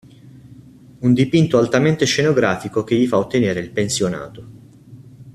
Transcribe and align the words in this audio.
Un 1.01 1.13
dipinto 1.13 1.59
altamente 1.59 2.05
scenografico 2.07 2.83
che 2.83 2.95
gli 2.95 3.05
fa 3.05 3.19
ottenere 3.19 3.59
il 3.59 3.69
Pensionato. 3.69 4.45